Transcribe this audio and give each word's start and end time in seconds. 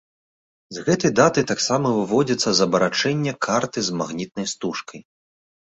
З 0.75 0.85
гэтай 0.87 1.11
даты 1.19 1.43
таксама 1.51 1.93
выводзяцца 1.99 2.49
з 2.61 2.67
абарачэння 2.67 3.35
карты 3.51 3.79
з 3.91 4.03
магнітнай 4.03 4.53
стужкай. 4.57 4.99